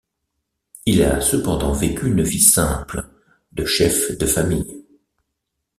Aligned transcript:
Il 0.87 1.03
a 1.03 1.21
cependant 1.21 1.73
vécu 1.73 2.07
une 2.07 2.23
vie 2.23 2.41
simple, 2.41 3.07
de 3.51 3.65
chef 3.65 4.17
de 4.17 4.25
famille. 4.25 4.83